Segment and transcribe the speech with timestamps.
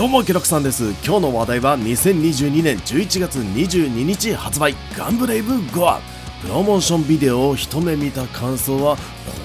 [0.00, 0.92] どうもケロクさんです。
[1.04, 6.00] 今日の話題は2022年11月22日発売ガンブレイブゴア。
[6.40, 8.96] プロモーションビデオを一目見た感想は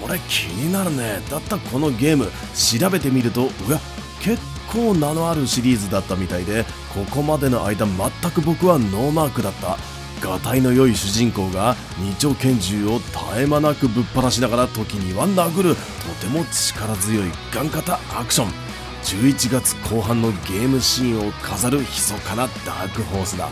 [0.02, 1.20] これ気になるね。
[1.30, 2.32] だったこのゲーム。
[2.54, 3.82] 調べてみるとうわ
[4.22, 4.42] 結
[4.72, 6.64] 構名のあるシリーズだったみたいで
[6.94, 9.78] ここまでの間全く僕はノーマークだった。
[10.26, 13.10] がたいの良い主人公が二丁拳銃を絶
[13.40, 15.76] え間なくぶっ放しながら時には殴る。
[15.76, 15.82] と
[16.26, 18.75] ても力強いガン型アクション。
[19.06, 23.50] 11月後半のゲームシーンを飾る密かなダークホースだ。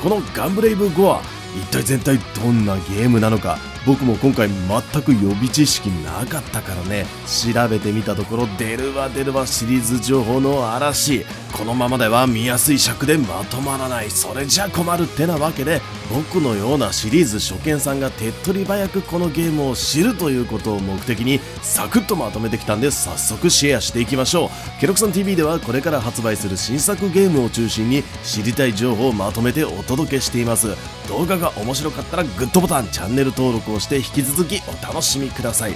[0.00, 1.20] このガンブレイブ5は
[1.56, 3.58] 一体全体どんなゲームなのか？
[3.84, 11.24] 僕も今回全く予備知識なかったからね調べてみたところ出るわ出るわシリーズ情報の嵐。
[11.52, 14.10] このままでは見やすい尺でまとまらない。
[14.10, 24.80] それじゃ困るってなわけで僕のようなシリーズ初見さんが手っ取り早くこのゲームを知るということを目的にサクッとまとめてきたんで早速シェアしていきましょう。
[24.80, 30.68] ケロクさん TV ではこれから発売する新作ゲームを中心に知りたい情報をまとめてお届けしています。
[31.08, 35.72] 動画が面白かったらグッドボタンチャンネル登録をして引き続きお楽しみください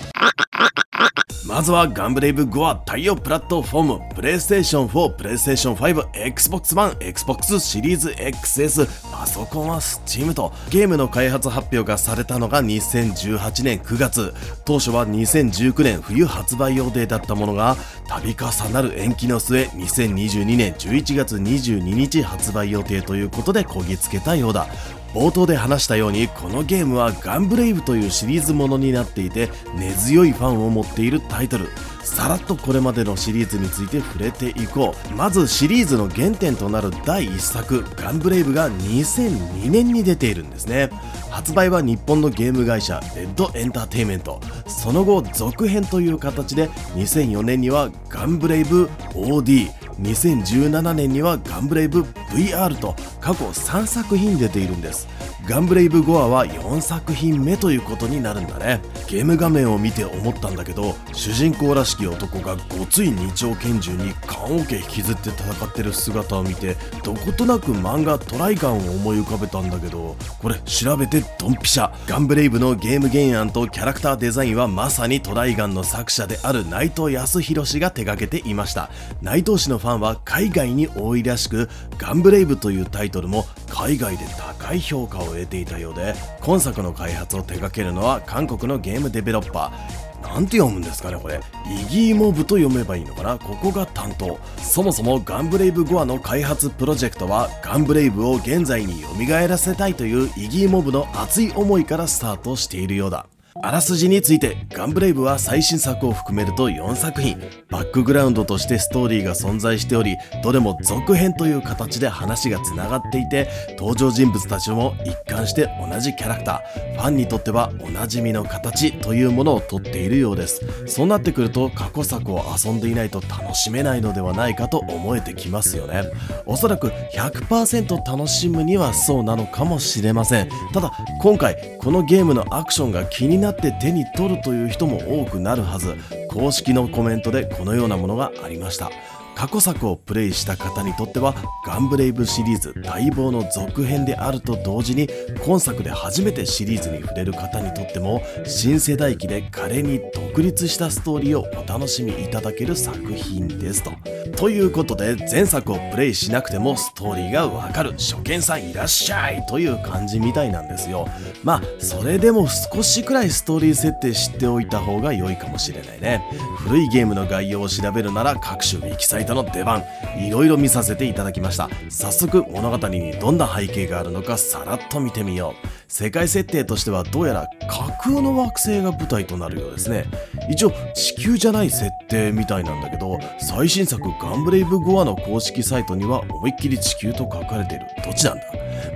[1.46, 17.76] まずはガンブレイブ5は対応プラットフォーム、プレイステーション4、プレイステーション5、Xbox One、Xbox シリーズ XS、パソコンは Steam と、ゲームの開発発表がされたのが2018年9月、当初は2019年冬発売予定だったものが、
[18.08, 24.66] 度重なる延期の末、2022年11月22日発売予定ということでこぎつけたようだ。
[25.16, 31.68] 冒頭で話したようにこのゲームはガンブレイブというシリーズものになっていて根強いファンを持っているタイトル。
[32.04, 35.14] さらっとこれまでのシリーズについて触れていこう。
[35.14, 40.90] まずシリーズの原点となる第1作ガンブレイブが2002年に出ているんですね。
[41.30, 49.68] 発売は日本のゲーム会社レッドエンターテイメントその後続編という形で2004年にはガンブレイブ OD
[50.00, 55.08] 2017年にはガンブレイブ VR と過去3作品出ているんです。
[55.48, 58.80] ガンブレイブゴアは4作品目ということになるんだね。
[59.06, 71.92] ゲーム画面を見て思ったんだけど主人公らしき男がごつい二丁拳銃に棺桶引きずって戦ってる姿を見てどことなく漫画トライガンを思い浮かべたんだけどこれ調べてドンピシャ。
[72.08, 78.90] ガンブレイブのゲーム原案とキャラクターデザインはまさにトライガンの作者である内藤康弘氏が手掛けていました。
[79.22, 81.68] 内藤氏のファンは海外に多いらしく
[81.98, 84.24] ガンブレイブというタイトルも海外で
[84.58, 90.06] 高い評価を得ていたようで今作の開発を手掛けるのは韓国のゲームデベロッパー。
[90.22, 91.40] なんて読むんですかねこれ。
[91.70, 93.38] イギーモブと読めばいいのかな？
[93.38, 94.38] ここが担当。
[94.58, 99.08] そもそもガンブレイブゴアの開発プロジェクトはガンブレイブを現在に蘇
[99.46, 103.26] らせたいというイギーモブの熱い思いからスタートしているようだ。
[103.62, 107.38] あらすじについてガンブレイブは最新作を含めると4作品。
[107.70, 116.94] バックグラウンドとしてストーリーが存在しておりどれも続編という形で話がつながっていて登場人物たちも一貫して同じキャラクター。
[116.96, 120.60] ファンにとってはおなじみの形というものをとっているようです。
[120.86, 126.04] そうなってくると過去作を遊んでいないと楽しめないのではないかと思えてきますよね。
[126.46, 130.48] おそらく100%楽しむにはそうなのかもしれません。
[130.72, 135.94] ただ今回このゲームのアクションが気にななって手に取るという人も多くなるはず
[136.28, 138.90] 公式のコメントでこのようなものがありました
[139.36, 141.34] 過去作をプレイした方にとっては
[141.64, 145.08] ガンブレイブシリーズ待望の続編であると同時に
[145.44, 153.92] 今作で初めてシリーズに触れる方にとっても新世代機で華麗に独立したストーリーをお楽しみいただける作品ですと。
[154.32, 161.08] ということで前作をプレイしなくてもストーリーがわかる初見さんいらっしゃいという感じみたいなんですよ。
[161.44, 166.22] まあそれでも少しくらいストーリー設定知っておいた方が良いかもしれないね。
[166.58, 169.82] 古いゲームの概要を調べるなら各種ウィキサイトの出番
[170.18, 180.04] いろいろ見させていただきました早速物語にどんな背景があるのかさらっと見てみよう世界設定としてはどうやら架空の惑星が舞台となるようですね。
[180.50, 187.86] 一応地球じゃない設定みたいなんだけど最新作ガンブレイブゴアの公式サイトには思いっきり地球と書かれている。
[188.04, 188.42] どっちなんだ？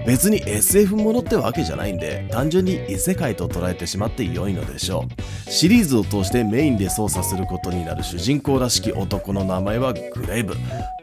[0.06, 5.06] 別に SF ものってわけじゃないんで単純に異世界と捉えてしまって良いのでしょ
[5.47, 5.50] う。
[5.50, 10.55] シリーズを通してメインで操作することになる主人公らしき男の名前はグレイブ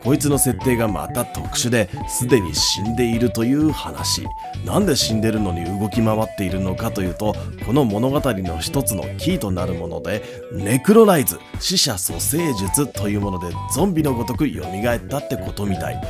[0.03, 4.25] こいつの設定がまた特殊ですでに死んでいるという話。
[4.65, 7.35] なんで死んでるのに動き回っているのかというと
[7.65, 16.01] この物語の一つのキーとなるものでネクロライズ死者蘇生術というものでゾンビのごとく蘇ったってことみたい。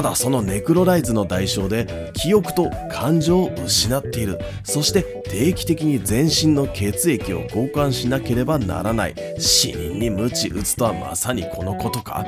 [0.00, 4.38] ただそのネクロライズの代償で記憶と感情を失っている。
[4.64, 9.14] そして定期的に全身の血液を交換しなければならない。
[9.38, 12.24] 死人に鞭打つとはまさにこのことか？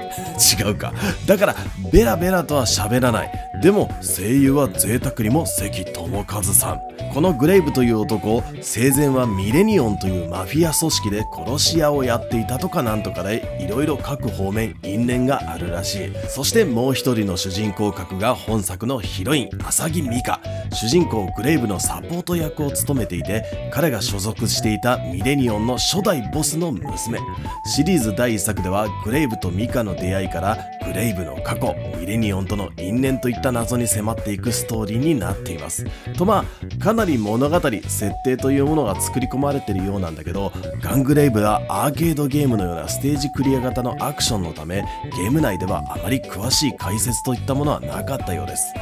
[0.61, 0.93] 違うか。
[1.27, 1.57] だから
[1.91, 3.33] ベラベラとは喋らない。
[3.63, 6.81] でも声優は贅沢にも関智和さん。
[7.15, 16.13] このグレイブという男を生前はミレニオンというマフィア組織で殺し屋をやっていたとかなんとかでいろいろ各方面因縁があるらしい。
[16.29, 20.41] そしてもう一人の主人公格が本作のヒロイン浅木美香。
[20.73, 27.21] 主人公グレイブのサポート役を務めていて彼が所属していたミレニオンの初代ボスの娘。
[27.67, 35.87] シリーズ第1作ではグレイブとミカの出会いからグレイブの過去ミレニオンとの因縁といった謎に迫っていくストーリーになっています。
[36.17, 44.85] とまあかなり物語設定というものが作り込まれてるようなんだけどガングレイブはアーケードゲームのようなステージクリア型のアクションのため
[45.17, 48.73] ゲーム内ではあまり詳しい解説といっったものはなかったようです。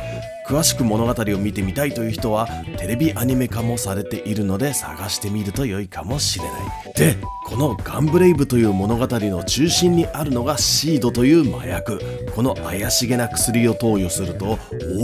[0.46, 6.92] 詳しく物語を見てみたいという人はテレビアニメ化もされているので探してみると良いかもしれない。
[6.94, 7.16] で
[7.46, 12.00] このガンブレイブという物語の中心にあるのがシードという麻薬。
[12.34, 14.56] この怪しげな薬を投与するとオ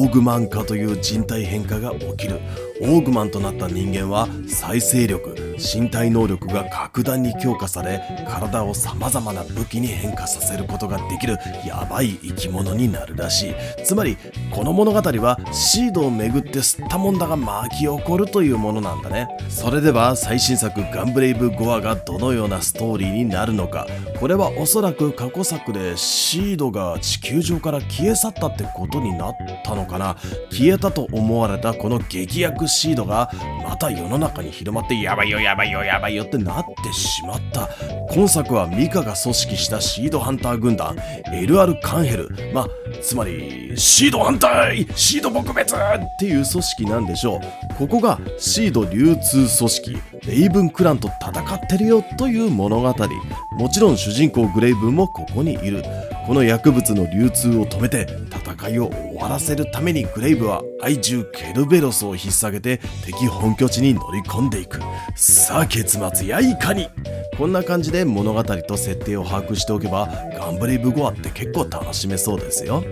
[0.06, 2.40] ーグマン化という人体変化が起きる。
[2.82, 13.54] オーグマンとなった人間は再生力身体能力が格段に強化され体を様々な武器に変化させることができるヤバい生き物になるらしい。
[13.84, 14.16] つまり
[14.50, 19.28] この物語はシードをめぐって吸ったもんだが巻き起こるというものなんだね。
[19.48, 23.86] それでは最新作ガンブレイブゴアがどのようなストーリーになるのか。
[24.20, 30.16] これはおそらく過去作でシードが地球上から消え去ったってことになったのかな。
[30.50, 33.30] 消えたと思われたこの劇薬シードが
[33.64, 37.68] また世の中に広まってやばいよやばいよやばいよってなってしまった。
[38.14, 40.96] 今作はミカが組織したシードハンター軍団
[41.26, 42.30] LR カンヘル。
[42.52, 42.68] まあ
[43.02, 47.74] つまりシード反対シード撲滅っていう組織なんでしょう。
[47.74, 49.96] ここがシード流通組織
[50.26, 52.94] レイブンクランと戦ってるよという物語。
[53.52, 55.82] もちろん主人公グレイブンもここにいる。
[56.26, 58.06] この薬物の流通を止めて
[58.56, 64.80] 戦いを終わらせるためにグレイブは愛獣ケルベロスを引っ提げて敵本拠地に乗り込んでいく。
[65.14, 66.88] さあ結末やいかに。
[67.38, 70.08] こんな感じで物語と設定を把握しておけば
[70.38, 72.82] ガンブレイブゴアって結構楽しめそうですよ。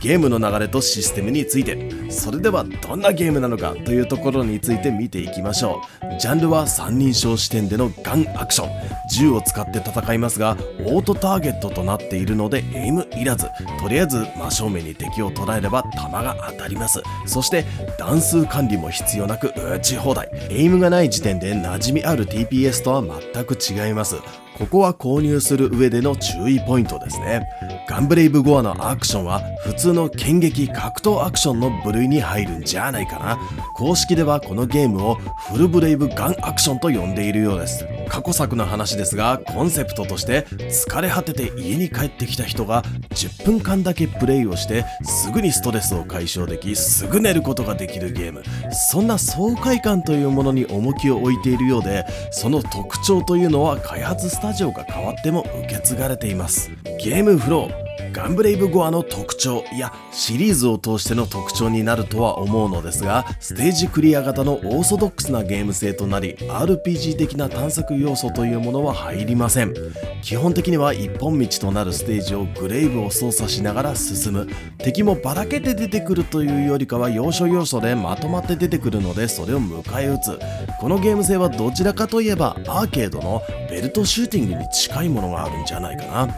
[0.00, 1.99] ゲームの流れとシステムについて。
[2.10, 6.20] それではどんなゲームなのかというところについて見ていきましょう。
[6.20, 8.70] ジャンルは三人称視点でのガンアクション。
[9.10, 13.46] 銃を使って戦いますがオートターゲットとなっているのでエイムいらず。
[13.80, 17.02] とりあえず真正面に敵を捉えれば弾が当たります。
[17.26, 17.64] そして
[17.98, 20.28] 弾数管理も必要なく撃ち放題。
[20.50, 24.16] エイムがない時点で馴染みある TPS とは全く違います。
[24.60, 27.48] ここは購入する上での注意ポイントですね。
[27.88, 33.38] ガンブレイブゴアのアクションは普通の剣撃格闘アクションの部類に入るんじゃないかな。
[33.74, 37.86] 公式ではこのゲームをフルブレイブガンアクションと呼んでいるようです。
[38.08, 48.42] 過去作の話ですがコンセプトとして疲れ果てて家に帰ってきた人が10分間だけプレイをしてすぐにストレスを解消できすぐ寝ることができるゲーム。
[48.72, 56.70] そんな爽快感というものに重きを置いているようでその特徴というのは開発スタジオが変わっても受け継がれています。
[57.02, 69.74] ゲームフローガンブレイブゴアの特徴いやシリーズを通しての特徴になるとは思うのですがステージクリア型のオーソドックスなゲーム性となり RPG 的な探索要素というものは入りません。
[70.22, 74.48] 基本的には一本道となるステージをグレイブを操作しながら進む。
[74.78, 80.38] 敵もばらけて出てくるというよりかは要所要所でまとまって出てくるのでそれを迎え撃つ。
[80.80, 86.28] このゲーム性はどちらかといえばアーケードのベルトシューティングに近いものがあるんじゃないかな。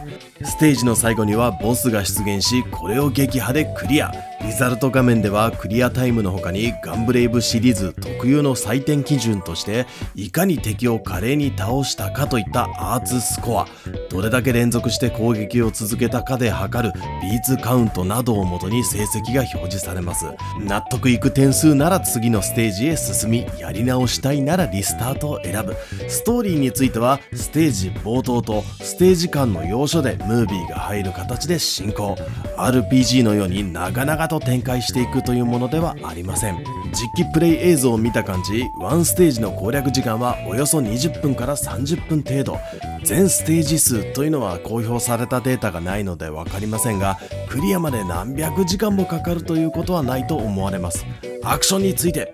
[0.45, 4.11] ステージの最後にはボスが出現しこれを撃破でクリア。
[4.43, 13.67] リザルト画面ではクリアタイムの他にガンブレイブシリーズ特有の採点基準としていかに敵を華麗に倒したかといったアーツスコア。
[14.13, 20.27] どれだけ連続して攻撃を続けたかで測るビーツカウントなどをもとに成績が表示されます。
[20.59, 25.75] 納得いく点数なら次のステージへ進みやり直したいならリスタートを選ぶ。
[26.07, 32.15] ストーリーについてはステージ冒頭とステージ間の要所でムービーが入る形で進行。
[32.55, 36.63] RPG のように長々と展開していくというものではありません。
[36.91, 42.59] 実機プレイ映像を見た感じ1ステージの攻略時間はおよそ20分から30分程度。
[43.03, 47.17] 全ステージ数というのは公表されたデータがないので分かりませんが
[47.49, 51.05] クリアまで何百時間もかかるということはないと思われます。
[51.43, 52.33] アクションについて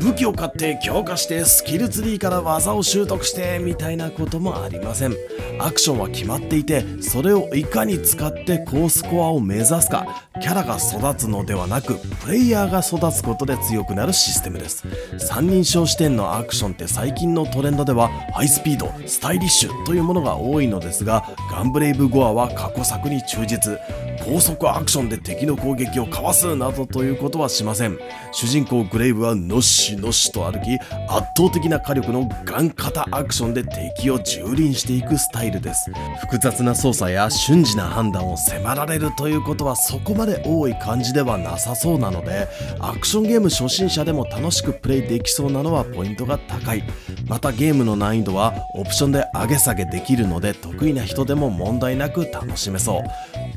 [0.00, 5.14] 武器を買って強化してスキルツリーから技を習得してみたいなこともありません。
[5.60, 10.27] アクションは決まっていてそれをいかに使って高スコアを目指すか。
[10.40, 14.84] キャラが育つのではなくプレイヤーが育つことで強くなるシステムです。
[15.18, 23.78] 三人称視点のアクションって最近のトレンドではハイスピードスタイリッシュというものが多いのですがガンブレイブゴアは過去作に忠実。
[24.24, 27.98] 高速アクションで敵の攻撃をかわすなどということはしません。
[28.32, 35.90] 主人公グレイブはのっしのっしと歩き圧倒的な火力のガン型アクションで敵を蹂躙していくスタイルです。
[36.20, 42.46] 複雑な操作や瞬時な判断を迫られるということはそこまでで多い感じではなさそうなので
[42.80, 46.84] アクションゲーム初心者でも楽しくプレイできそうなのはポイントが高い。
[47.26, 53.02] またゲームの難易度はオプションで上げ下げできるので得意な人でも問題なく楽しめそう。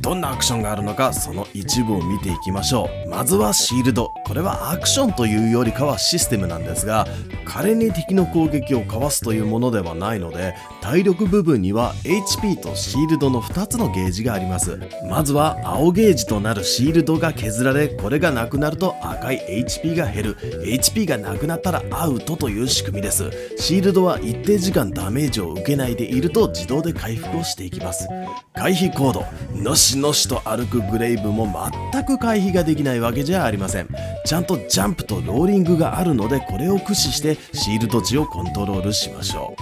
[0.02, 3.10] どんなアクションがあるのかその一部を見ていきましょう。
[3.10, 4.12] まずはシールド。
[4.26, 7.08] これはアクションというよりかはシステムなんですが
[7.46, 14.80] 彼に敵の攻撃をかわすというものではないので体力部分には HP とシールドの2つのゲージがあります。
[15.08, 20.36] まずは青ゲージとなるシールドが削られこれがなくなると赤い HP が減る。
[20.64, 23.30] HP がなくなったらアウトという仕組みです。
[23.58, 28.08] シールドは一定時間ダメージを受けないでいると自動で回復をしていきます。
[28.56, 29.26] 回避コード。
[29.62, 29.91] のし。
[29.98, 31.48] のしと歩くグレイブも
[31.92, 33.88] 全く回避ができないわけじゃありません。
[34.26, 39.62] ちゃんとジャンプとローリングがあるのでこれを駆使してシールド値をコントロールしましょう。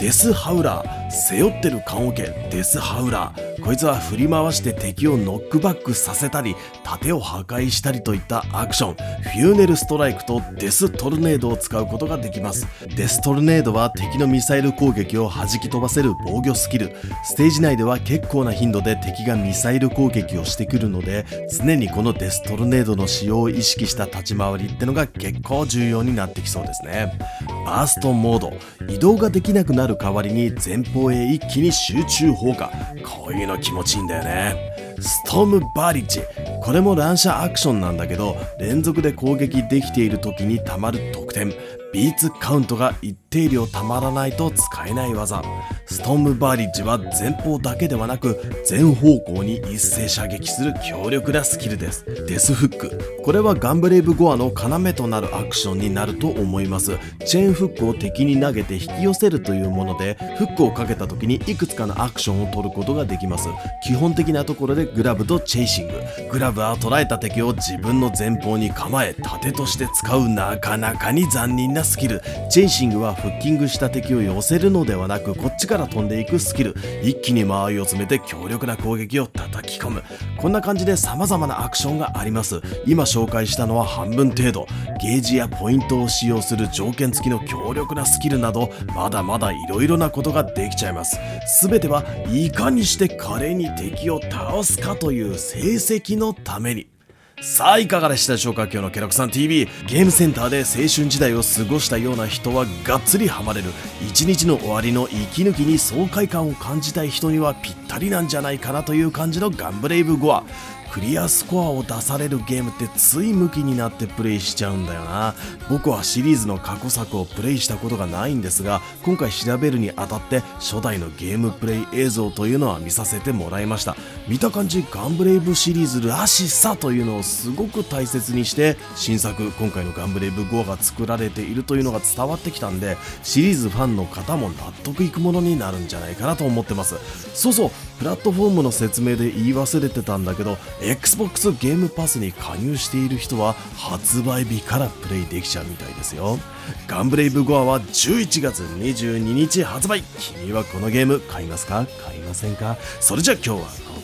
[0.00, 2.22] デスハウラー背負ってる棺桶。
[2.52, 3.48] デスハウラー。
[3.64, 6.54] こいつは振り回して敵をノックバックさせたり
[6.88, 12.66] 盾を破壊したりといったアクションフューネルストライクとデストルネードを使うことができます。
[12.96, 16.96] デストルネードは敵のミサイル攻撃を弾き飛ばせる防御スキル。
[17.24, 27.18] ステージ内では結構な頻度で敵がミサイル攻撃をしてくるので常にこのデストルネードの使用を意識した立ち回りってのが結構重要になってきそうですね。
[27.66, 28.52] バーストモード。
[28.88, 32.70] 移動ができなくなる代わりに前方へ一気に集中砲火。
[33.04, 34.77] こういうの気持ちいいんだよね。
[35.00, 36.20] ストームバリッジ。
[36.62, 41.52] これも乱射アクションなんだけど連続で攻撃できている時にたまる得点。
[41.92, 45.42] ビーツカウントが一定量たまらないと使えない技。
[45.86, 52.04] ストームバーリッジは前方だけではなく全方向に一斉射撃する強力なスキルです。
[52.26, 53.22] デスフック。
[53.22, 56.92] これはガンブレイブゴアの要となるアクションになると思います。
[57.26, 63.48] チェーンフックを敵に投げて引き寄せるというものでフックをかけた時にいくつかのアクションを取ることができます。
[63.84, 65.94] 基本的なところでグラブとチェイシング。
[66.32, 72.22] グラブは捉えた敵を自分の前方に構え盾として使うなかなかに残忍なスキル。
[72.50, 76.74] チェイシングはフッキングした敵を寄せるのではなくこっちから飛んでいくスキル。
[77.02, 80.02] 一気に間合いを詰めて強力な攻撃を叩き込む。
[80.36, 82.60] こんな感じで様々なアクションがあります。
[82.86, 84.66] 今紹介したのは半分程度。
[85.00, 91.18] ゲージやポイントを使用する条件付きの強力なスキルなどまだまだ色々なことができちゃいます。
[91.62, 96.97] 全てはいかにして華麗に敵を倒すかという成績のために。
[97.40, 98.64] さあいかがでしたでしょうか？
[98.64, 103.70] 今日のケロクさん TV ゲームセンターで青春時代を過ごしたような人はがっつりハマれる。
[104.06, 110.44] 一日の終わりの息抜きに爽快感を感じたい人にはぴったりなんじゃないかなという感じのガンブレイブゴア。
[110.90, 115.34] クリアスコアを出されるゲームってつい向きになってプレイしちゃうんだよな。
[115.68, 123.96] 僕はシリーズの過去作をプレイしたことがないんですが今回調べるにあたって初代のゲームプレイ映像というのは見させてもらいました。
[124.28, 136.96] 見た感じガンブレイブシリーズらしさというのをすごく大切にして新作今回のガンブレイブ5が作られているというのが伝わってきたんでシリーズファンの方も納得いくものになるんじゃないかなと思ってます。
[137.34, 146.38] そうそうプラットフォームの説明で言い忘れてたんだけど Xbox ゲームパスに加入している人は発売日からプレイできちゃうみたいですよ。
[146.86, 150.02] ガンブレイブゴアは11月22日発売。
[150.02, 151.86] 君はこのゲーム買いますか？
[152.04, 152.76] 買いませんか？
[153.00, 153.56] それじゃ今日は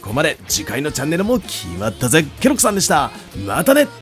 [0.03, 0.39] ここまで。
[0.49, 2.25] 次回のチャンネルも決まったぜ。
[2.41, 3.13] ケロクさんでした。
[3.47, 3.87] またね。